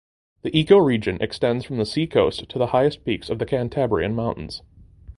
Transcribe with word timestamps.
The 0.41 0.49
ecoregion 0.49 1.21
extends 1.21 1.63
from 1.63 1.77
the 1.77 1.85
seacoast 1.85 2.49
to 2.49 2.57
the 2.57 2.65
highest 2.73 3.05
peaks 3.05 3.29
of 3.29 3.37
the 3.37 3.45
Cantabrian 3.45 4.15
Mountains. 4.15 4.63